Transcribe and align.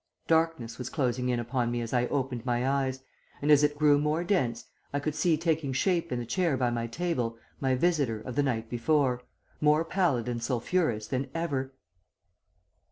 "Darkness 0.25 0.79
was 0.79 0.89
closing 0.89 1.29
in 1.29 1.39
upon 1.39 1.69
me 1.69 1.79
as 1.79 1.93
I 1.93 2.07
opened 2.07 2.43
my 2.43 2.67
eyes, 2.67 3.03
and 3.39 3.51
as 3.51 3.61
it 3.63 3.77
grew 3.77 3.99
more 3.99 4.23
dense 4.23 4.65
I 4.91 4.99
could 4.99 5.13
see 5.13 5.37
taking 5.37 5.73
shape 5.73 6.11
in 6.11 6.17
the 6.17 6.25
chair 6.25 6.57
by 6.57 6.71
my 6.71 6.87
table 6.87 7.37
my 7.59 7.75
visitor 7.75 8.19
of 8.19 8.35
the 8.35 8.41
night 8.41 8.67
before, 8.67 9.21
more 9.59 9.85
pallid 9.85 10.27
and 10.27 10.41
sulphurous 10.41 11.05
than 11.05 11.29
ever. 11.35 11.75